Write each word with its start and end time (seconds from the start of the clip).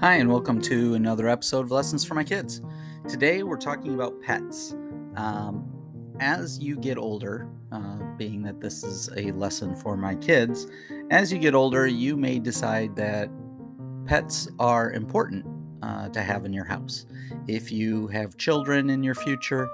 Hi, 0.00 0.16
and 0.16 0.30
welcome 0.30 0.60
to 0.60 0.92
another 0.92 1.26
episode 1.26 1.60
of 1.64 1.70
Lessons 1.70 2.04
for 2.04 2.12
My 2.12 2.22
Kids. 2.22 2.60
Today 3.08 3.42
we're 3.42 3.56
talking 3.56 3.94
about 3.94 4.20
pets. 4.20 4.76
Um, 5.16 5.66
as 6.20 6.58
you 6.58 6.76
get 6.76 6.98
older, 6.98 7.48
uh, 7.72 7.96
being 8.18 8.42
that 8.42 8.60
this 8.60 8.84
is 8.84 9.08
a 9.16 9.32
lesson 9.32 9.74
for 9.74 9.96
my 9.96 10.14
kids, 10.14 10.66
as 11.10 11.32
you 11.32 11.38
get 11.38 11.54
older, 11.54 11.86
you 11.86 12.14
may 12.14 12.38
decide 12.38 12.94
that 12.96 13.30
pets 14.04 14.48
are 14.58 14.92
important 14.92 15.46
uh, 15.80 16.10
to 16.10 16.20
have 16.20 16.44
in 16.44 16.52
your 16.52 16.66
house. 16.66 17.06
If 17.48 17.72
you 17.72 18.06
have 18.08 18.36
children 18.36 18.90
in 18.90 19.02
your 19.02 19.14
future, 19.14 19.66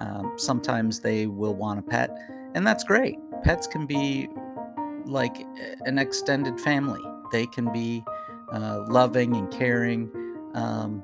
um, 0.00 0.32
sometimes 0.36 0.98
they 0.98 1.28
will 1.28 1.54
want 1.54 1.78
a 1.78 1.82
pet, 1.82 2.10
and 2.56 2.66
that's 2.66 2.82
great. 2.82 3.16
Pets 3.44 3.68
can 3.68 3.86
be 3.86 4.28
like 5.04 5.46
an 5.86 5.98
extended 5.98 6.58
family, 6.60 7.00
they 7.30 7.46
can 7.46 7.72
be 7.72 8.02
uh, 8.52 8.84
loving 8.88 9.36
and 9.36 9.50
caring. 9.50 10.10
Um, 10.54 11.02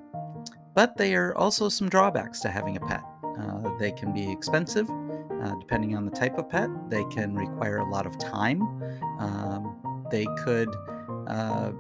but 0.74 0.96
there 0.96 1.28
are 1.28 1.38
also 1.38 1.68
some 1.68 1.88
drawbacks 1.88 2.40
to 2.40 2.48
having 2.48 2.76
a 2.76 2.80
pet. 2.80 3.02
Uh, 3.38 3.70
they 3.78 3.92
can 3.92 4.12
be 4.12 4.30
expensive, 4.30 4.88
uh, 4.90 5.54
depending 5.60 5.96
on 5.96 6.04
the 6.04 6.10
type 6.10 6.38
of 6.38 6.48
pet. 6.48 6.68
They 6.88 7.04
can 7.04 7.34
require 7.34 7.78
a 7.78 7.88
lot 7.88 8.06
of 8.06 8.18
time. 8.18 8.62
Um, 9.18 10.04
they 10.10 10.26
could 10.44 10.74
uh, 11.26 11.72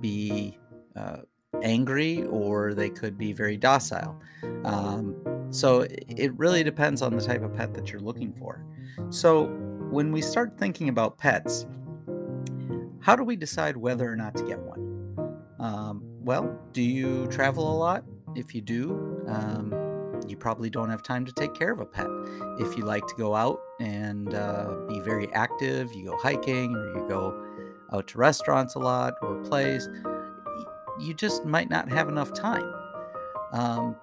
be 0.00 0.58
uh, 0.96 1.18
angry 1.62 2.24
or 2.24 2.74
they 2.74 2.90
could 2.90 3.18
be 3.18 3.32
very 3.32 3.56
docile. 3.56 4.20
Um, 4.64 5.16
so 5.50 5.86
it 5.90 6.32
really 6.38 6.62
depends 6.62 7.02
on 7.02 7.14
the 7.16 7.22
type 7.22 7.42
of 7.42 7.54
pet 7.54 7.74
that 7.74 7.90
you're 7.90 8.00
looking 8.00 8.32
for. 8.32 8.64
So 9.10 9.46
when 9.90 10.12
we 10.12 10.22
start 10.22 10.56
thinking 10.56 10.88
about 10.88 11.18
pets, 11.18 11.66
how 13.00 13.16
do 13.16 13.24
we 13.24 13.36
decide 13.36 13.76
whether 13.76 14.10
or 14.10 14.16
not 14.16 14.34
to 14.36 14.44
get 14.44 14.58
one? 14.58 15.36
Um, 15.58 16.02
well, 16.22 16.58
do 16.72 16.82
you 16.82 17.26
travel 17.28 17.70
a 17.70 17.76
lot? 17.76 18.04
If 18.36 18.54
you 18.54 18.60
do, 18.60 19.24
um, 19.26 19.74
you 20.26 20.36
probably 20.36 20.70
don't 20.70 20.90
have 20.90 21.02
time 21.02 21.24
to 21.26 21.32
take 21.32 21.54
care 21.54 21.72
of 21.72 21.80
a 21.80 21.86
pet. 21.86 22.06
If 22.58 22.76
you 22.76 22.84
like 22.84 23.06
to 23.06 23.14
go 23.16 23.34
out 23.34 23.60
and 23.80 24.34
uh, 24.34 24.76
be 24.88 25.00
very 25.00 25.32
active, 25.32 25.92
you 25.94 26.04
go 26.04 26.16
hiking 26.16 26.74
or 26.76 26.88
you 26.94 27.06
go 27.08 27.46
out 27.92 28.06
to 28.08 28.18
restaurants 28.18 28.74
a 28.74 28.78
lot 28.78 29.14
or 29.22 29.36
plays, 29.42 29.88
you 31.00 31.14
just 31.14 31.44
might 31.44 31.70
not 31.70 31.88
have 31.88 32.08
enough 32.08 32.32
time. 32.32 32.72
Um, 33.52 33.96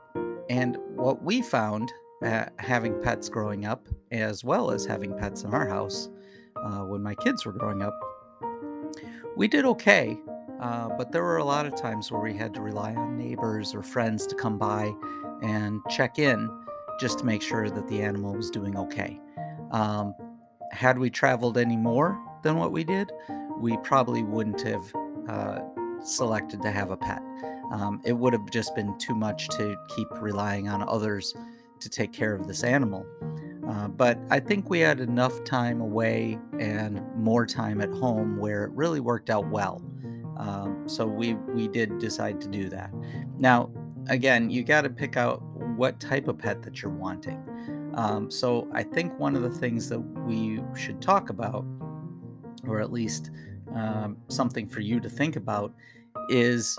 and 0.49 0.77
what 0.95 1.23
we 1.23 1.41
found 1.41 1.91
uh, 2.23 2.45
having 2.57 3.01
pets 3.01 3.29
growing 3.29 3.65
up, 3.65 3.87
as 4.11 4.43
well 4.43 4.71
as 4.71 4.85
having 4.85 5.17
pets 5.17 5.43
in 5.43 5.53
our 5.53 5.67
house 5.67 6.09
uh, 6.55 6.79
when 6.79 7.03
my 7.03 7.15
kids 7.15 7.45
were 7.45 7.53
growing 7.53 7.81
up, 7.81 7.97
we 9.37 9.47
did 9.47 9.65
okay 9.65 10.17
uh, 10.59 10.89
but 10.97 11.11
there 11.11 11.23
were 11.23 11.37
a 11.37 11.43
lot 11.43 11.65
of 11.65 11.75
times 11.75 12.11
where 12.11 12.21
we 12.21 12.33
had 12.33 12.53
to 12.53 12.61
rely 12.61 12.93
on 12.95 13.17
neighbors 13.17 13.75
or 13.75 13.83
friends 13.83 14.25
to 14.27 14.35
come 14.35 14.57
by 14.57 14.91
and 15.43 15.81
check 15.89 16.17
in 16.17 16.49
just 16.99 17.19
to 17.19 17.25
make 17.25 17.41
sure 17.41 17.69
that 17.69 17.87
the 17.87 18.01
animal 18.01 18.33
was 18.33 18.49
doing 18.49 18.75
okay. 18.75 19.19
Um, 19.71 20.15
had 20.71 20.97
we 20.97 21.09
traveled 21.09 21.57
any 21.57 21.77
more 21.77 22.19
than 22.41 22.57
what 22.57 22.71
we 22.71 22.83
did, 22.83 23.11
we 23.59 23.77
probably 23.83 24.23
wouldn't 24.23 24.61
have 24.61 24.81
uh, 25.29 25.59
selected 26.03 26.61
to 26.63 26.71
have 26.71 26.89
a 26.89 26.97
pet. 26.97 27.21
Um, 27.71 28.01
it 28.03 28.13
would 28.13 28.33
have 28.33 28.49
just 28.49 28.73
been 28.75 28.97
too 28.97 29.13
much 29.13 29.47
to 29.49 29.75
keep 29.95 30.07
relying 30.19 30.67
on 30.69 30.87
others 30.87 31.35
to 31.81 31.89
take 31.89 32.13
care 32.13 32.33
of 32.33 32.47
this 32.47 32.63
animal. 32.63 33.05
Uh, 33.67 33.87
but 33.89 34.17
I 34.29 34.39
think 34.39 34.69
we 34.69 34.79
had 34.79 35.01
enough 35.01 35.43
time 35.43 35.81
away 35.81 36.39
and 36.59 37.01
more 37.15 37.45
time 37.45 37.81
at 37.81 37.89
home 37.89 38.37
where 38.37 38.63
it 38.63 38.71
really 38.71 39.01
worked 39.01 39.29
out 39.29 39.47
well. 39.49 39.83
Um, 40.37 40.87
so 40.87 41.05
we 41.05 41.33
we 41.33 41.67
did 41.67 41.97
decide 41.99 42.39
to 42.41 42.47
do 42.47 42.69
that. 42.69 42.91
Now, 43.39 43.71
again, 44.09 44.49
you 44.49 44.63
got 44.63 44.81
to 44.81 44.89
pick 44.89 45.17
out 45.17 45.41
what 45.75 45.99
type 45.99 46.27
of 46.27 46.37
pet 46.37 46.61
that 46.63 46.81
you're 46.81 46.91
wanting. 46.91 47.43
Um, 47.95 48.29
so 48.29 48.69
I 48.73 48.83
think 48.83 49.17
one 49.19 49.35
of 49.35 49.41
the 49.41 49.49
things 49.49 49.89
that 49.89 49.99
we 49.99 50.61
should 50.75 51.01
talk 51.01 51.29
about, 51.29 51.65
or 52.67 52.79
at 52.79 52.91
least 52.91 53.31
um, 53.73 54.17
something 54.27 54.67
for 54.67 54.79
you 54.79 54.99
to 54.99 55.09
think 55.09 55.35
about, 55.35 55.73
is 56.29 56.77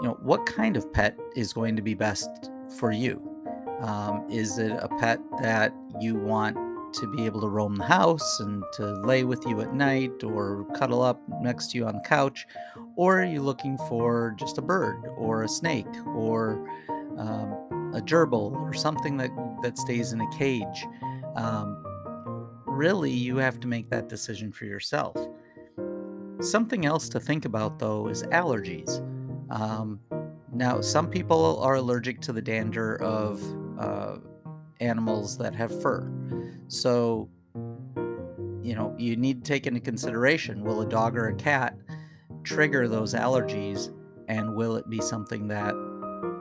you 0.00 0.08
know 0.08 0.18
what 0.22 0.46
kind 0.46 0.76
of 0.76 0.92
pet 0.92 1.16
is 1.36 1.52
going 1.52 1.76
to 1.76 1.82
be 1.82 1.94
best 1.94 2.50
for 2.78 2.90
you. 2.90 3.31
Um, 3.82 4.24
is 4.30 4.58
it 4.58 4.70
a 4.70 4.88
pet 4.98 5.20
that 5.40 5.74
you 6.00 6.14
want 6.14 6.56
to 6.94 7.06
be 7.08 7.24
able 7.26 7.40
to 7.40 7.48
roam 7.48 7.74
the 7.76 7.84
house 7.84 8.40
and 8.40 8.62
to 8.74 8.92
lay 9.00 9.24
with 9.24 9.44
you 9.46 9.60
at 9.60 9.74
night 9.74 10.22
or 10.22 10.66
cuddle 10.74 11.02
up 11.02 11.20
next 11.40 11.72
to 11.72 11.78
you 11.78 11.86
on 11.86 11.94
the 11.94 12.02
couch? 12.02 12.46
Or 12.96 13.20
are 13.20 13.24
you 13.24 13.42
looking 13.42 13.78
for 13.88 14.34
just 14.38 14.58
a 14.58 14.62
bird 14.62 15.02
or 15.16 15.42
a 15.42 15.48
snake 15.48 15.86
or 16.14 16.68
um, 17.18 17.92
a 17.94 18.00
gerbil 18.00 18.52
or 18.52 18.72
something 18.72 19.16
that, 19.16 19.30
that 19.62 19.78
stays 19.78 20.12
in 20.12 20.20
a 20.20 20.30
cage? 20.30 20.86
Um, 21.34 21.82
really, 22.66 23.10
you 23.10 23.36
have 23.38 23.58
to 23.60 23.66
make 23.66 23.90
that 23.90 24.08
decision 24.08 24.52
for 24.52 24.66
yourself. 24.66 25.16
Something 26.40 26.86
else 26.86 27.08
to 27.10 27.20
think 27.20 27.44
about 27.46 27.78
though 27.78 28.08
is 28.08 28.22
allergies. 28.24 29.00
Um, 29.50 30.00
now, 30.54 30.82
some 30.82 31.08
people 31.08 31.58
are 31.60 31.76
allergic 31.76 32.20
to 32.22 32.32
the 32.32 32.42
dander 32.42 33.00
of 33.02 33.42
uh, 33.82 34.16
animals 34.80 35.36
that 35.38 35.54
have 35.54 35.82
fur. 35.82 36.10
So, 36.68 37.28
you 38.62 38.74
know, 38.74 38.94
you 38.98 39.16
need 39.16 39.44
to 39.44 39.48
take 39.48 39.66
into 39.66 39.80
consideration 39.80 40.62
will 40.62 40.82
a 40.82 40.86
dog 40.86 41.16
or 41.16 41.28
a 41.28 41.34
cat 41.34 41.76
trigger 42.44 42.88
those 42.88 43.14
allergies 43.14 43.94
and 44.28 44.54
will 44.54 44.76
it 44.76 44.88
be 44.88 45.00
something 45.00 45.48
that 45.48 45.74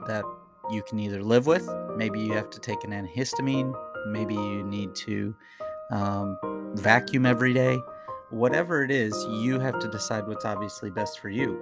that 0.08 0.24
you 0.72 0.82
can 0.84 1.00
either 1.00 1.24
live 1.24 1.46
with? 1.48 1.68
Maybe 1.96 2.20
you 2.20 2.34
have 2.34 2.50
to 2.52 2.60
take 2.60 2.84
an 2.84 2.92
antihistamine. 2.92 3.74
Maybe 4.08 4.34
you 4.34 4.64
need 4.64 4.96
to 4.96 5.36
um, 5.92 6.38
vacuum 6.76 7.26
every 7.26 7.54
day. 7.54 7.78
Whatever 8.30 8.84
it 8.84 8.92
is 8.92 9.14
you 9.30 9.60
have 9.60 9.80
to 9.80 9.90
decide 9.90 10.28
what's 10.28 10.46
obviously 10.46 10.90
best 10.90 11.20
for 11.20 11.30
you 11.30 11.62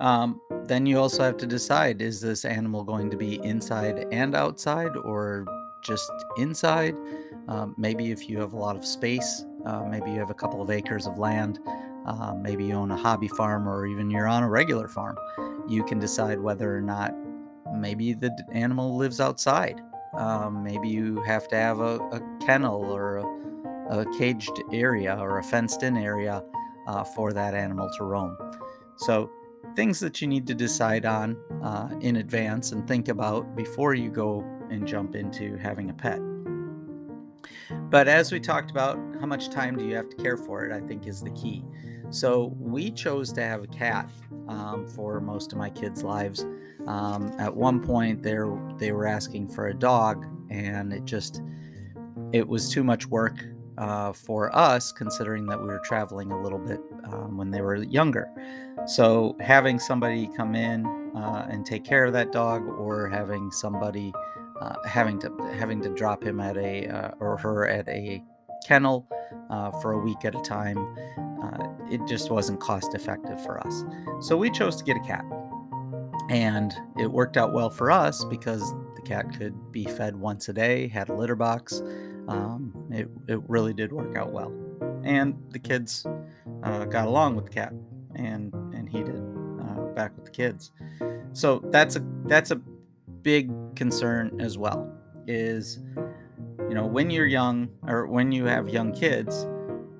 um, 0.00 0.40
then 0.64 0.84
you 0.86 0.98
also 0.98 1.22
have 1.22 1.36
to 1.38 1.46
decide 1.46 2.02
is 2.02 2.20
this 2.20 2.44
animal 2.44 2.84
going 2.84 3.10
to 3.10 3.16
be 3.16 3.42
inside 3.42 4.06
and 4.12 4.34
outside 4.34 4.96
or 4.96 5.46
just 5.82 6.10
inside? 6.38 6.96
Um, 7.48 7.74
maybe 7.78 8.10
if 8.10 8.28
you 8.28 8.38
have 8.40 8.52
a 8.52 8.58
lot 8.58 8.76
of 8.76 8.84
space, 8.84 9.44
uh, 9.64 9.84
maybe 9.84 10.10
you 10.10 10.18
have 10.18 10.30
a 10.30 10.34
couple 10.34 10.60
of 10.60 10.70
acres 10.70 11.06
of 11.06 11.18
land, 11.18 11.60
uh, 12.06 12.34
maybe 12.34 12.66
you 12.66 12.74
own 12.74 12.90
a 12.90 12.96
hobby 12.96 13.28
farm 13.28 13.68
or 13.68 13.86
even 13.86 14.10
you're 14.10 14.26
on 14.26 14.42
a 14.42 14.48
regular 14.48 14.88
farm, 14.88 15.16
you 15.68 15.84
can 15.84 15.98
decide 15.98 16.40
whether 16.40 16.76
or 16.76 16.80
not 16.80 17.14
maybe 17.74 18.12
the 18.12 18.30
animal 18.52 18.96
lives 18.96 19.20
outside. 19.20 19.80
Um, 20.14 20.62
maybe 20.62 20.88
you 20.88 21.20
have 21.22 21.48
to 21.48 21.56
have 21.56 21.80
a, 21.80 21.98
a 22.10 22.20
kennel 22.44 22.82
or 22.84 23.18
a, 23.18 23.98
a, 24.00 24.18
caged 24.18 24.62
area 24.72 25.16
or 25.18 25.38
a 25.38 25.42
fenced 25.42 25.82
in 25.82 25.96
area 25.96 26.42
uh, 26.86 27.04
for 27.04 27.32
that 27.32 27.54
animal 27.54 27.90
to 27.98 28.04
roam. 28.04 28.36
So 28.96 29.30
things 29.76 30.00
that 30.00 30.20
you 30.22 30.26
need 30.26 30.46
to 30.46 30.54
decide 30.54 31.04
on 31.04 31.36
uh, 31.62 31.90
in 32.00 32.16
advance 32.16 32.72
and 32.72 32.88
think 32.88 33.08
about 33.08 33.54
before 33.54 33.94
you 33.94 34.10
go 34.10 34.40
and 34.70 34.86
jump 34.86 35.14
into 35.14 35.56
having 35.58 35.90
a 35.90 35.94
pet. 35.94 36.18
But 37.90 38.08
as 38.08 38.32
we 38.32 38.40
talked 38.40 38.70
about, 38.70 38.98
how 39.20 39.26
much 39.26 39.50
time 39.50 39.76
do 39.76 39.86
you 39.86 39.94
have 39.94 40.08
to 40.08 40.16
care 40.16 40.36
for 40.36 40.64
it, 40.64 40.72
I 40.72 40.80
think 40.86 41.06
is 41.06 41.22
the 41.22 41.30
key. 41.30 41.62
So 42.10 42.54
we 42.58 42.90
chose 42.90 43.32
to 43.34 43.42
have 43.42 43.62
a 43.62 43.66
cat 43.66 44.10
um, 44.48 44.86
for 44.86 45.20
most 45.20 45.52
of 45.52 45.58
my 45.58 45.70
kids' 45.70 46.02
lives. 46.02 46.46
Um, 46.86 47.32
at 47.38 47.54
one 47.54 47.80
point, 47.80 48.22
they 48.22 48.36
they 48.78 48.92
were 48.92 49.06
asking 49.06 49.48
for 49.48 49.68
a 49.68 49.74
dog, 49.74 50.24
and 50.50 50.92
it 50.92 51.04
just 51.04 51.42
it 52.32 52.46
was 52.46 52.70
too 52.70 52.84
much 52.84 53.06
work 53.06 53.44
uh, 53.78 54.12
for 54.12 54.54
us, 54.56 54.92
considering 54.92 55.46
that 55.46 55.60
we 55.60 55.66
were 55.66 55.80
traveling 55.84 56.32
a 56.32 56.42
little 56.42 56.58
bit 56.58 56.80
um, 57.04 57.36
when 57.36 57.50
they 57.50 57.60
were 57.60 57.76
younger. 57.76 58.28
So 58.86 59.36
having 59.40 59.78
somebody 59.78 60.28
come 60.36 60.54
in 60.54 60.86
uh, 61.16 61.46
and 61.50 61.64
take 61.64 61.84
care 61.84 62.04
of 62.04 62.12
that 62.12 62.32
dog, 62.32 62.62
or 62.66 63.08
having 63.08 63.50
somebody 63.50 64.12
uh, 64.60 64.76
having 64.86 65.18
to 65.20 65.30
having 65.58 65.80
to 65.82 65.90
drop 65.90 66.22
him 66.22 66.40
at 66.40 66.56
a 66.56 66.86
uh, 66.88 67.10
or 67.20 67.36
her 67.36 67.66
at 67.66 67.88
a 67.88 68.22
kennel 68.66 69.06
uh, 69.50 69.70
for 69.80 69.92
a 69.92 69.98
week 69.98 70.24
at 70.24 70.34
a 70.34 70.40
time, 70.40 70.78
uh, 71.42 71.68
it 71.90 72.00
just 72.06 72.30
wasn't 72.30 72.58
cost 72.60 72.94
effective 72.94 73.42
for 73.44 73.64
us. 73.66 73.84
So 74.20 74.36
we 74.36 74.50
chose 74.50 74.76
to 74.76 74.84
get 74.84 74.96
a 74.96 75.00
cat, 75.00 75.24
and 76.30 76.74
it 76.98 77.10
worked 77.10 77.36
out 77.36 77.52
well 77.52 77.70
for 77.70 77.90
us 77.90 78.24
because 78.24 78.62
the 78.94 79.02
cat 79.04 79.26
could 79.36 79.72
be 79.72 79.84
fed 79.84 80.16
once 80.16 80.48
a 80.48 80.52
day, 80.52 80.88
had 80.88 81.08
a 81.08 81.14
litter 81.14 81.36
box. 81.36 81.82
Um, 82.28 82.88
it 82.90 83.08
it 83.28 83.40
really 83.48 83.72
did 83.72 83.92
work 83.92 84.16
out 84.16 84.32
well, 84.32 84.52
and 85.04 85.36
the 85.50 85.58
kids 85.58 86.06
uh, 86.62 86.84
got 86.86 87.06
along 87.06 87.36
with 87.36 87.46
the 87.46 87.52
cat, 87.52 87.72
and 88.14 88.52
and 88.74 88.88
he 88.88 89.02
did 89.02 89.22
uh, 89.60 89.82
back 89.94 90.16
with 90.16 90.24
the 90.24 90.30
kids. 90.30 90.72
So 91.32 91.62
that's 91.70 91.96
a 91.96 92.04
that's 92.24 92.50
a 92.50 92.56
big 93.22 93.50
concern 93.76 94.40
as 94.40 94.58
well. 94.58 94.92
Is 95.26 95.80
you 96.68 96.74
know 96.74 96.86
when 96.86 97.10
you're 97.10 97.26
young 97.26 97.68
or 97.86 98.06
when 98.06 98.32
you 98.32 98.44
have 98.46 98.68
young 98.68 98.92
kids, 98.92 99.46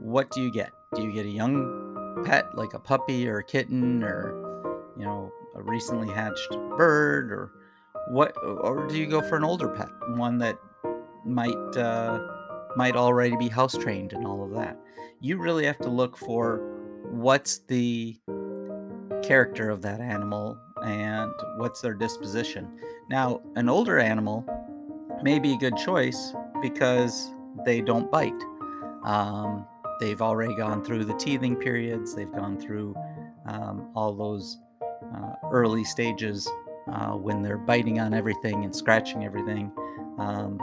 what 0.00 0.30
do 0.30 0.42
you 0.42 0.52
get? 0.52 0.70
Do 0.94 1.02
you 1.02 1.12
get 1.12 1.26
a 1.26 1.30
young 1.30 2.22
pet 2.24 2.56
like 2.56 2.74
a 2.74 2.78
puppy 2.78 3.28
or 3.28 3.38
a 3.38 3.44
kitten 3.44 4.02
or 4.02 4.46
you 4.96 5.04
know, 5.04 5.32
a 5.54 5.62
recently 5.62 6.12
hatched 6.12 6.50
bird 6.76 7.30
or 7.30 7.52
what 8.08 8.36
or 8.42 8.86
do 8.86 8.96
you 8.98 9.06
go 9.06 9.20
for 9.20 9.36
an 9.36 9.44
older 9.44 9.68
pet, 9.68 9.88
one 10.16 10.38
that 10.38 10.56
might 11.26 11.76
uh, 11.76 12.20
might 12.76 12.96
already 12.96 13.36
be 13.36 13.48
house 13.48 13.76
trained 13.76 14.12
and 14.12 14.26
all 14.26 14.44
of 14.44 14.52
that? 14.52 14.78
You 15.20 15.38
really 15.38 15.66
have 15.66 15.78
to 15.78 15.88
look 15.88 16.16
for 16.16 16.58
what's 17.10 17.58
the 17.68 18.18
character 19.22 19.70
of 19.70 19.82
that 19.82 20.00
animal 20.00 20.58
and 20.84 21.32
what's 21.56 21.80
their 21.80 21.94
disposition. 21.94 22.68
Now, 23.08 23.40
an 23.56 23.68
older 23.68 23.98
animal 23.98 24.44
may 25.22 25.38
be 25.38 25.54
a 25.54 25.56
good 25.56 25.76
choice 25.76 26.34
because 26.60 27.32
they 27.64 27.80
don't 27.80 28.10
bite. 28.10 28.32
Um, 29.04 29.66
they've 30.00 30.20
already 30.20 30.54
gone 30.54 30.84
through 30.84 31.04
the 31.04 31.14
teething 31.14 31.56
periods, 31.56 32.14
they've 32.14 32.32
gone 32.32 32.60
through 32.60 32.94
um, 33.46 33.88
all 33.94 34.12
those 34.12 34.58
uh, 35.14 35.34
early 35.50 35.84
stages 35.84 36.48
uh, 36.92 37.12
when 37.12 37.42
they're 37.42 37.58
biting 37.58 38.00
on 38.00 38.14
everything 38.14 38.64
and 38.64 38.74
scratching 38.74 39.24
everything. 39.24 39.72
Um, 40.18 40.58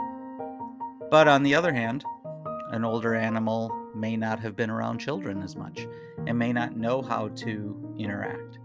but 1.14 1.28
on 1.28 1.44
the 1.44 1.54
other 1.54 1.72
hand, 1.72 2.04
an 2.72 2.84
older 2.84 3.14
animal 3.14 3.70
may 3.94 4.16
not 4.16 4.40
have 4.40 4.56
been 4.56 4.68
around 4.68 4.98
children 4.98 5.40
as 5.42 5.54
much 5.54 5.86
and 6.26 6.36
may 6.36 6.52
not 6.52 6.76
know 6.76 7.02
how 7.02 7.28
to 7.28 7.94
interact. 7.96 8.58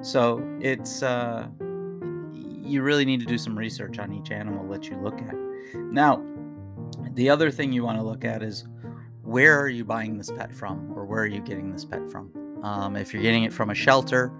So 0.00 0.42
it's 0.60 1.04
uh, 1.04 1.46
you 2.34 2.82
really 2.82 3.04
need 3.04 3.20
to 3.20 3.26
do 3.26 3.38
some 3.38 3.56
research 3.56 4.00
on 4.00 4.12
each 4.12 4.32
animal 4.32 4.68
that 4.72 4.88
you 4.88 4.96
look 4.96 5.16
at. 5.20 5.36
Now, 5.76 6.20
the 7.12 7.30
other 7.30 7.52
thing 7.52 7.72
you 7.72 7.84
want 7.84 7.98
to 7.98 8.04
look 8.04 8.24
at 8.24 8.42
is 8.42 8.64
where 9.22 9.56
are 9.60 9.68
you 9.68 9.84
buying 9.84 10.18
this 10.18 10.32
pet 10.32 10.52
from 10.52 10.92
or 10.96 11.04
where 11.04 11.22
are 11.22 11.26
you 11.26 11.40
getting 11.40 11.70
this 11.70 11.84
pet 11.84 12.10
from? 12.10 12.32
Um, 12.64 12.96
if 12.96 13.14
you're 13.14 13.22
getting 13.22 13.44
it 13.44 13.52
from 13.52 13.70
a 13.70 13.76
shelter, 13.76 14.32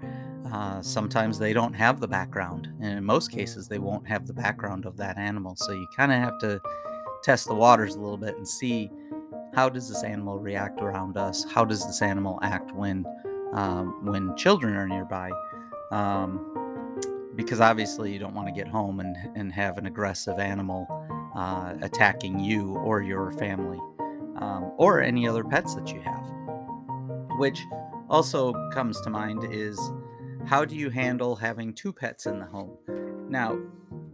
uh, 0.51 0.81
sometimes 0.81 1.39
they 1.39 1.53
don't 1.53 1.71
have 1.75 2.01
the 2.01 2.09
background. 2.09 2.67
And 2.81 2.97
in 2.97 3.05
most 3.05 3.31
cases, 3.31 3.69
they 3.69 3.79
won't 3.79 4.05
have 4.05 4.27
the 4.27 4.33
background 4.33 4.85
of 4.85 4.97
that 4.97 5.17
animal. 5.17 5.55
So 5.55 5.71
you 5.71 5.87
kind 5.95 6.11
of 6.11 6.17
have 6.17 6.39
to 6.39 6.59
test 7.23 7.47
the 7.47 7.55
waters 7.55 7.95
a 7.95 7.99
little 7.99 8.17
bit 8.17 8.37
and 8.37 8.47
see 8.47 8.91
how 9.53 9.69
does 9.69 9.87
this 9.87 10.03
animal 10.03 10.39
react 10.39 10.81
around 10.81 11.17
us? 11.17 11.45
How 11.45 11.63
does 11.63 11.85
this 11.85 12.01
animal 12.01 12.39
act 12.41 12.73
when 12.73 13.05
um, 13.53 14.05
when 14.05 14.35
children 14.35 14.75
are 14.75 14.87
nearby? 14.87 15.31
Um, 15.91 16.49
because 17.35 17.59
obviously 17.59 18.11
you 18.11 18.19
don't 18.19 18.33
want 18.33 18.47
to 18.47 18.53
get 18.53 18.67
home 18.67 18.99
and, 18.99 19.15
and 19.35 19.51
have 19.51 19.77
an 19.77 19.85
aggressive 19.85 20.39
animal 20.39 20.87
uh, 21.35 21.73
attacking 21.81 22.39
you 22.39 22.75
or 22.77 23.01
your 23.01 23.31
family 23.33 23.79
um, 24.37 24.71
or 24.77 25.01
any 25.01 25.27
other 25.27 25.43
pets 25.43 25.75
that 25.75 25.91
you 25.91 26.01
have. 26.01 26.23
Which 27.39 27.59
also 28.09 28.53
comes 28.71 28.99
to 29.01 29.09
mind 29.09 29.43
is 29.51 29.79
how 30.45 30.65
do 30.65 30.75
you 30.75 30.89
handle 30.89 31.35
having 31.35 31.73
two 31.73 31.93
pets 31.93 32.25
in 32.25 32.39
the 32.39 32.45
home? 32.45 32.77
Now, 33.29 33.57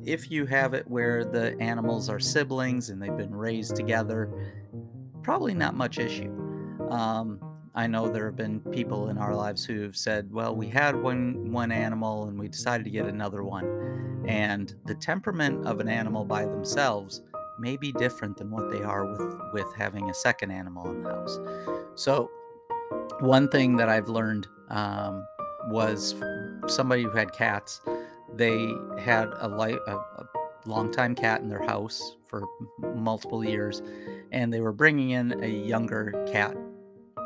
if 0.05 0.31
you 0.31 0.45
have 0.45 0.73
it 0.73 0.87
where 0.87 1.25
the 1.25 1.59
animals 1.59 2.09
are 2.09 2.19
siblings 2.19 2.89
and 2.89 3.01
they've 3.01 3.17
been 3.17 3.35
raised 3.35 3.75
together, 3.75 4.29
probably 5.23 5.53
not 5.53 5.75
much 5.75 5.99
issue. 5.99 6.31
Um, 6.89 7.39
I 7.75 7.87
know 7.87 8.09
there 8.09 8.25
have 8.25 8.35
been 8.35 8.59
people 8.71 9.09
in 9.09 9.17
our 9.17 9.35
lives 9.35 9.63
who've 9.63 9.95
said, 9.95 10.31
"Well, 10.31 10.55
we 10.55 10.67
had 10.67 10.95
one 10.95 11.51
one 11.51 11.71
animal 11.71 12.27
and 12.27 12.39
we 12.39 12.47
decided 12.47 12.83
to 12.85 12.89
get 12.89 13.05
another 13.05 13.43
one." 13.43 14.23
And 14.27 14.73
the 14.85 14.95
temperament 14.95 15.65
of 15.65 15.79
an 15.79 15.87
animal 15.87 16.25
by 16.25 16.45
themselves 16.45 17.21
may 17.59 17.77
be 17.77 17.91
different 17.91 18.37
than 18.37 18.49
what 18.49 18.71
they 18.71 18.81
are 18.81 19.05
with 19.05 19.37
with 19.53 19.73
having 19.75 20.09
a 20.09 20.13
second 20.13 20.51
animal 20.51 20.89
in 20.89 21.03
the 21.03 21.09
house. 21.09 21.39
So, 21.95 22.31
one 23.19 23.49
thing 23.49 23.77
that 23.77 23.89
I've 23.89 24.09
learned 24.09 24.47
um, 24.69 25.25
was 25.67 26.15
somebody 26.67 27.03
who 27.03 27.11
had 27.11 27.31
cats. 27.33 27.81
They 28.35 28.73
had 28.99 29.29
a, 29.37 29.47
light, 29.47 29.79
a, 29.87 29.95
a 29.95 30.29
longtime 30.65 31.15
cat 31.15 31.41
in 31.41 31.49
their 31.49 31.63
house 31.63 32.17
for 32.27 32.43
multiple 32.95 33.43
years, 33.43 33.81
and 34.31 34.53
they 34.53 34.61
were 34.61 34.71
bringing 34.71 35.11
in 35.11 35.43
a 35.43 35.47
younger 35.47 36.25
cat 36.31 36.55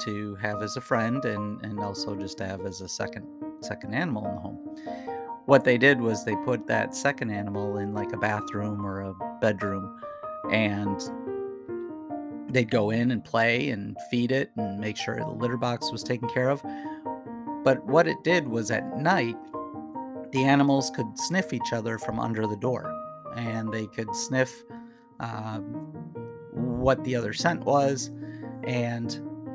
to 0.01 0.35
have 0.35 0.61
as 0.61 0.75
a 0.75 0.81
friend 0.81 1.23
and, 1.25 1.63
and 1.63 1.79
also 1.79 2.15
just 2.15 2.37
to 2.39 2.45
have 2.45 2.65
as 2.65 2.81
a 2.81 2.87
second 2.87 3.27
second 3.61 3.93
animal 3.93 4.25
in 4.27 4.35
the 4.35 4.41
home. 4.41 4.59
What 5.45 5.63
they 5.63 5.77
did 5.77 6.01
was 6.01 6.25
they 6.25 6.35
put 6.37 6.67
that 6.67 6.95
second 6.95 7.29
animal 7.29 7.77
in 7.77 7.93
like 7.93 8.11
a 8.13 8.17
bathroom 8.17 8.85
or 8.85 9.01
a 9.01 9.13
bedroom 9.39 9.99
and 10.51 11.01
they'd 12.49 12.69
go 12.69 12.91
in 12.91 13.11
and 13.11 13.23
play 13.23 13.69
and 13.69 13.97
feed 14.11 14.31
it 14.31 14.51
and 14.57 14.79
make 14.79 14.97
sure 14.97 15.17
the 15.17 15.27
litter 15.27 15.57
box 15.57 15.91
was 15.91 16.03
taken 16.03 16.29
care 16.29 16.49
of. 16.49 16.61
But 17.63 17.83
what 17.85 18.07
it 18.07 18.23
did 18.23 18.47
was 18.47 18.71
at 18.71 18.97
night, 18.97 19.37
the 20.33 20.43
animals 20.43 20.89
could 20.89 21.17
sniff 21.17 21.53
each 21.53 21.71
other 21.71 21.97
from 21.97 22.19
under 22.19 22.45
the 22.47 22.57
door 22.57 22.91
and 23.35 23.71
they 23.71 23.87
could 23.87 24.13
sniff 24.15 24.63
uh, 25.19 25.59
what 26.51 27.03
the 27.03 27.15
other 27.15 27.33
scent 27.33 27.61
was. 27.61 28.09
And, 28.63 29.11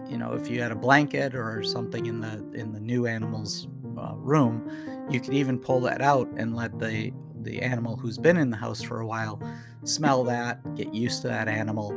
you 0.09 0.17
know, 0.17 0.33
if 0.33 0.49
you 0.49 0.63
had 0.63 0.73
a 0.73 0.77
blanket 0.77 1.35
or 1.35 1.63
something 1.63 2.07
in 2.07 2.21
the 2.21 2.45
in 2.55 2.73
the 2.73 2.81
new 2.81 3.07
animal's 3.07 3.69
uh, 3.99 4.15
room, 4.17 4.71
you 5.11 5.21
could 5.21 5.35
even 5.35 5.59
pull 5.59 5.81
that 5.83 6.01
out 6.01 6.29
and 6.37 6.57
let 6.57 6.79
the 6.79 7.13
the 7.43 7.61
animal 7.63 7.97
who's 7.97 8.19
been 8.19 8.37
in 8.37 8.51
the 8.51 8.57
house 8.57 8.83
for 8.83 9.01
a 9.01 9.07
while 9.07 9.41
smell 9.85 10.25
that, 10.25 10.75
get 10.75 10.93
used 10.93 11.23
to 11.23 11.29
that 11.29 11.49
animal. 11.49 11.91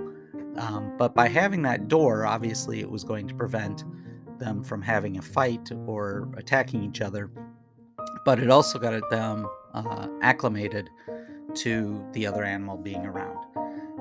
Um, 0.58 0.94
but 0.98 1.16
by 1.16 1.28
having 1.28 1.62
that 1.64 1.88
door, 1.88 2.26
obviously, 2.26 2.80
it 2.80 2.90
was 2.90 3.04
going 3.04 3.28
to 3.28 3.34
prevent 3.34 3.84
them 4.38 4.64
from 4.64 4.82
having 4.82 5.18
a 5.18 5.22
fight 5.22 5.72
or 5.88 6.30
attacking 6.38 6.84
each 6.84 7.02
other. 7.02 7.32
But 8.26 8.40
it 8.40 8.50
also 8.50 8.80
got 8.80 9.10
them 9.10 9.48
uh, 9.74 10.08
acclimated 10.22 10.90
to 11.56 12.06
the 12.14 12.26
other 12.28 12.44
animal 12.44 12.78
being 12.78 13.06
around. 13.06 13.38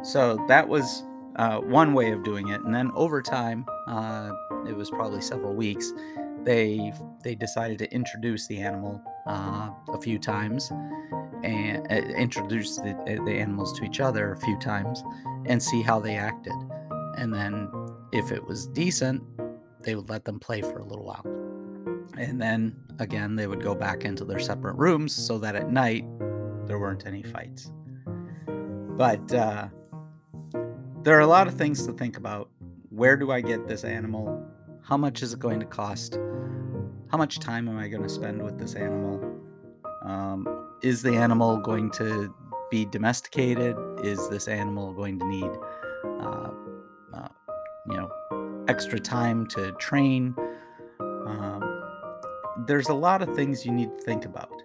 So 0.03 0.45
that 0.49 0.69
was 0.69 1.05
uh, 1.37 1.59
one 1.59 1.95
way 1.95 2.13
of 2.13 2.23
doing 2.23 2.49
it. 2.49 2.61
And 2.63 2.75
then 2.75 2.91
over 2.95 3.23
time, 3.23 3.65
uh, 3.87 4.33
it 4.69 4.77
was 4.77 4.91
probably 4.91 5.21
several 5.21 5.55
weeks, 5.55 5.93
they 6.45 6.93
they 7.23 7.35
decided 7.35 7.79
to 7.79 7.93
introduce 7.93 8.47
the 8.47 8.61
animal 8.61 9.03
uh, 9.27 9.71
a 9.89 10.01
few 10.01 10.19
times 10.19 10.73
and 11.43 11.87
uh, 11.91 11.95
introduce 12.17 12.77
the, 12.77 12.91
uh, 12.91 13.25
the 13.25 13.33
animals 13.33 13.79
to 13.79 13.85
each 13.85 14.01
other 14.01 14.33
a 14.33 14.37
few 14.37 14.59
times 14.59 15.03
and 15.47 15.63
see 15.63 15.83
how 15.83 16.01
they 16.01 16.17
acted. 16.17 16.55
And 17.17 17.33
then 17.33 17.71
if 18.13 18.33
it 18.33 18.45
was 18.45 18.67
decent, 18.69 19.23
they 19.81 19.95
would 19.95 20.09
let 20.09 20.25
them 20.25 20.39
play 20.39 20.63
for 20.63 20.79
a 20.79 20.85
little 20.85 21.05
while. 21.05 21.25
And 22.19 22.41
then 22.41 22.77
again, 23.01 23.35
they 23.35 23.47
would 23.47 23.63
go 23.63 23.75
back 23.75 24.05
into 24.05 24.25
their 24.25 24.39
separate 24.39 24.77
rooms 24.77 25.13
so 25.13 25.39
that 25.39 25.57
at 25.57 25.71
night 25.71 26.05
there 26.67 26.79
weren't 26.79 27.07
any 27.07 27.23
fights. 27.23 27.73
But 28.47 29.33
uh, 29.33 29.69
there 31.03 31.17
are 31.17 31.21
a 31.21 31.27
lot 31.27 31.49
of 31.49 31.55
things 31.55 31.87
to 31.87 31.93
think 31.93 32.17
about. 32.17 32.51
Where 32.91 33.17
do 33.17 33.31
I 33.31 33.41
get 33.41 33.67
this 33.67 33.85
animal? 33.85 34.47
How 34.83 34.97
much 34.97 35.23
is 35.23 35.33
it 35.33 35.41
going 35.41 35.61
to 35.61 35.67
cost? 35.67 36.19
How 37.11 37.19
much 37.19 37.39
time 37.39 37.69
am 37.69 37.79
I 37.79 37.89
going 37.89 38.03
to 38.03 38.09
spend 38.09 38.43
with 38.43 38.59
this 38.59 38.75
animal? 38.75 39.41
Um, 40.05 40.69
is 40.83 41.03
the 41.03 41.15
animal 41.17 41.57
going 41.59 41.91
to 41.93 42.35
be 42.71 42.85
domesticated? 42.85 43.77
Is 44.03 44.29
this 44.29 44.49
animal 44.49 44.93
going 44.93 45.19
to 45.19 45.27
need, 45.27 45.51
uh, 46.05 46.51
uh, 47.15 47.29
you 47.89 47.97
know, 47.97 48.65
extra 48.69 49.01
time 49.01 49.47
to 49.49 49.73
train? 49.73 50.35
Um, 51.01 51.80
there's 52.67 52.89
a 52.89 52.95
lot 52.95 53.23
of 53.23 53.35
things 53.35 53.65
you 53.65 53.73
need 53.73 53.91
to 53.97 54.05
think 54.05 54.25
about. 54.25 54.63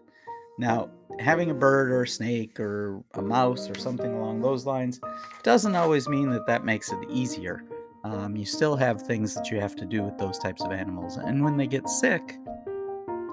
Now, 0.58 0.90
having 1.20 1.52
a 1.52 1.54
bird 1.54 1.92
or 1.92 2.04
a 2.04 2.08
snake 2.08 2.60
or 2.60 3.04
a 3.14 3.22
mouse 3.22 3.70
or 3.70 3.78
something 3.78 4.14
along 4.14 4.42
those 4.42 4.66
lines 4.66 5.00
doesn't 5.44 5.75
always 5.75 6.08
mean 6.08 6.30
that 6.30 6.48
that 6.48 6.64
makes 6.64 6.92
it 6.92 7.00
easier. 7.10 7.64
Um, 8.04 8.36
you 8.36 8.46
still 8.46 8.75
have 8.75 9.02
things 9.02 9.34
that 9.36 9.50
you 9.50 9.60
have 9.60 9.75
to 9.78 9.86
do 9.86 10.04
with 10.04 10.18
those 10.18 10.38
types 10.38 10.64
of 10.64 10.72
animals. 10.72 11.18
And 11.18 11.44
when 11.44 11.58
they 11.58 11.68
get 11.68 11.90
sick, 11.90 12.38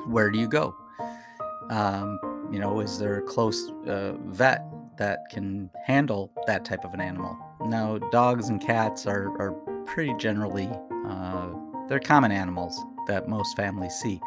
where 0.06 0.30
do 0.30 0.38
you 0.38 0.48
go? 0.48 0.74
Um, 1.70 2.18
you 2.50 2.58
know, 2.58 2.80
is 2.80 2.98
there 2.98 3.18
a 3.18 3.22
close 3.22 3.70
uh, 3.86 4.14
vet 4.26 4.64
that 4.96 5.20
can 5.30 5.70
handle 5.84 6.32
that 6.46 6.64
type 6.64 6.84
of 6.84 6.94
an 6.94 7.00
animal? 7.00 7.36
Now, 7.60 7.98
dogs 7.98 8.48
and 8.48 8.60
cats 8.60 9.06
are, 9.06 9.28
are 9.40 9.52
pretty 9.86 10.14
generally, 10.18 10.68
uh, 11.06 11.48
they're 11.88 12.00
common 12.00 12.32
animals 12.32 12.82
that 13.06 13.28
most 13.28 13.56
families 13.56 13.94
see. 13.94 14.20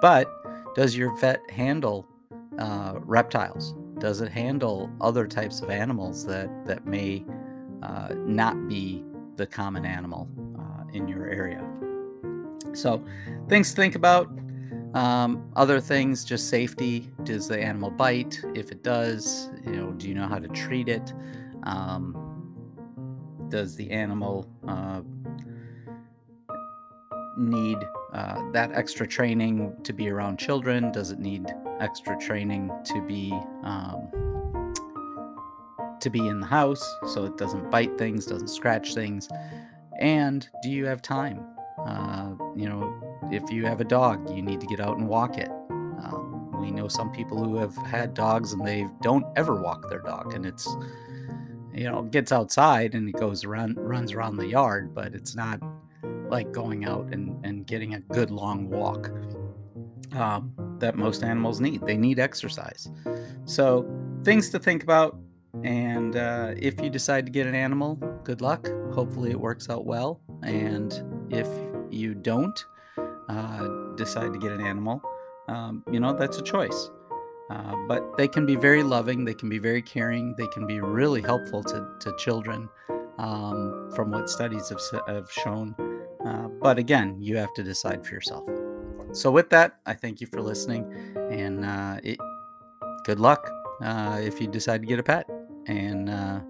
But 0.00 0.28
does 0.74 0.96
your 0.96 1.16
vet 1.18 1.48
handle 1.50 2.06
uh, 2.58 2.94
reptiles? 3.00 3.74
Does 3.98 4.20
it 4.20 4.30
handle 4.30 4.90
other 5.00 5.26
types 5.26 5.60
of 5.60 5.70
animals 5.70 6.26
that 6.26 6.50
that 6.66 6.86
may 6.86 7.24
uh, 7.82 8.14
not 8.16 8.68
be 8.68 9.04
the 9.36 9.46
common 9.46 9.84
animal 9.84 10.28
uh, 10.58 10.84
in 10.92 11.08
your 11.08 11.28
area? 11.28 11.64
So, 12.74 13.04
things 13.48 13.70
to 13.70 13.76
think 13.76 13.94
about. 13.94 14.28
Um, 14.94 15.50
other 15.56 15.80
things, 15.80 16.24
just 16.24 16.50
safety. 16.50 17.10
Does 17.22 17.48
the 17.48 17.58
animal 17.58 17.90
bite? 17.90 18.42
If 18.54 18.70
it 18.70 18.82
does, 18.82 19.50
you 19.64 19.72
know, 19.72 19.92
do 19.92 20.08
you 20.08 20.14
know 20.14 20.26
how 20.26 20.38
to 20.38 20.48
treat 20.48 20.88
it? 20.88 21.14
Um, 21.62 22.18
does 23.48 23.76
the 23.76 23.90
animal 23.90 24.48
uh, 24.66 25.00
need 27.36 27.78
uh, 28.12 28.50
that 28.52 28.72
extra 28.72 29.06
training 29.06 29.74
to 29.84 29.92
be 29.92 30.10
around 30.10 30.38
children? 30.38 30.92
Does 30.92 31.10
it 31.10 31.18
need 31.18 31.46
extra 31.80 32.18
training 32.18 32.70
to 32.84 33.00
be 33.02 33.32
um, 33.64 34.74
to 36.00 36.10
be 36.10 36.26
in 36.26 36.40
the 36.40 36.46
house 36.46 36.84
so 37.06 37.24
it 37.24 37.38
doesn't 37.38 37.70
bite 37.70 37.96
things, 37.96 38.26
doesn't 38.26 38.48
scratch 38.48 38.94
things? 38.94 39.28
And 39.98 40.46
do 40.62 40.68
you 40.68 40.84
have 40.86 41.00
time? 41.00 41.46
Uh, 41.86 42.32
you 42.54 42.68
know, 42.68 42.92
if 43.30 43.50
you 43.50 43.64
have 43.64 43.80
a 43.80 43.84
dog, 43.84 44.28
you 44.34 44.42
need 44.42 44.60
to 44.60 44.66
get 44.66 44.80
out 44.80 44.98
and 44.98 45.08
walk 45.08 45.38
it. 45.38 45.50
Um, 45.70 46.50
we 46.60 46.70
know 46.70 46.88
some 46.88 47.10
people 47.12 47.42
who 47.42 47.56
have 47.56 47.76
had 47.76 48.14
dogs 48.14 48.52
and 48.52 48.66
they 48.66 48.86
don't 49.00 49.26
ever 49.36 49.60
walk 49.60 49.88
their 49.88 50.00
dog, 50.00 50.34
and 50.34 50.44
it's 50.44 50.66
you 51.72 51.90
know 51.90 52.02
gets 52.02 52.30
outside 52.30 52.94
and 52.94 53.08
it 53.08 53.12
goes 53.12 53.44
around 53.44 53.78
runs 53.78 54.12
around 54.12 54.36
the 54.36 54.46
yard, 54.46 54.94
but 54.94 55.14
it's 55.14 55.34
not 55.34 55.60
like 56.32 56.50
going 56.50 56.86
out 56.86 57.12
and, 57.12 57.38
and 57.44 57.66
getting 57.66 57.94
a 57.94 58.00
good 58.00 58.30
long 58.30 58.68
walk 58.70 59.10
um, 60.14 60.52
that 60.78 60.96
most 60.96 61.22
animals 61.22 61.60
need. 61.60 61.82
They 61.86 61.96
need 61.96 62.18
exercise. 62.18 62.90
So 63.44 63.86
things 64.24 64.48
to 64.50 64.58
think 64.58 64.82
about. 64.82 65.18
And 65.62 66.16
uh, 66.16 66.54
if 66.56 66.80
you 66.80 66.88
decide 66.88 67.26
to 67.26 67.32
get 67.32 67.46
an 67.46 67.54
animal, 67.54 67.96
good 68.24 68.40
luck. 68.40 68.66
Hopefully 68.94 69.30
it 69.30 69.38
works 69.38 69.68
out 69.68 69.84
well. 69.84 70.20
And 70.42 70.90
if 71.30 71.46
you 71.90 72.14
don't 72.14 72.58
uh, 73.28 73.68
decide 73.96 74.32
to 74.32 74.38
get 74.38 74.52
an 74.52 74.66
animal, 74.66 75.02
um, 75.48 75.84
you 75.92 76.00
know, 76.00 76.14
that's 76.14 76.38
a 76.38 76.42
choice. 76.42 76.90
Uh, 77.50 77.76
but 77.86 78.16
they 78.16 78.26
can 78.26 78.46
be 78.46 78.56
very 78.56 78.82
loving, 78.82 79.26
they 79.26 79.34
can 79.34 79.50
be 79.50 79.58
very 79.58 79.82
caring, 79.82 80.34
they 80.38 80.46
can 80.46 80.66
be 80.66 80.80
really 80.80 81.20
helpful 81.20 81.62
to, 81.62 81.86
to 82.00 82.14
children 82.16 82.66
um, 83.18 83.90
from 83.94 84.10
what 84.10 84.30
studies 84.30 84.70
have, 84.70 84.80
have 85.06 85.30
shown. 85.30 85.74
Uh, 86.24 86.48
but 86.60 86.78
again, 86.78 87.16
you 87.20 87.36
have 87.36 87.52
to 87.54 87.62
decide 87.62 88.06
for 88.06 88.14
yourself. 88.14 88.48
So, 89.12 89.30
with 89.30 89.50
that, 89.50 89.78
I 89.86 89.94
thank 89.94 90.20
you 90.20 90.26
for 90.26 90.40
listening 90.40 90.90
and 91.30 91.64
uh, 91.64 91.98
it, 92.02 92.18
good 93.04 93.20
luck 93.20 93.50
uh, 93.82 94.20
if 94.22 94.40
you 94.40 94.46
decide 94.46 94.82
to 94.82 94.86
get 94.86 94.98
a 94.98 95.02
pet. 95.02 95.28
And 95.66 96.08
uh, 96.08 96.40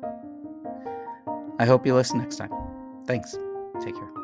I 1.59 1.65
hope 1.65 1.87
you 1.87 1.95
listen 1.95 2.19
next 2.19 2.37
time. 2.37 2.53
Thanks. 3.07 3.37
Take 3.81 3.95
care. 3.95 4.22